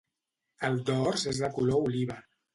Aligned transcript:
El 0.69 0.79
dors 0.87 1.27
és 1.33 1.43
de 1.45 1.53
color 1.59 1.87
oliva. 1.91 2.19